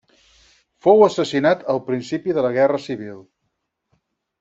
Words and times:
Fou 0.85 1.03
assassinat 1.09 1.63
al 1.75 1.85
principi 1.91 2.37
de 2.41 2.49
la 2.49 2.55
Guerra 2.59 2.83
Civil. 2.91 3.25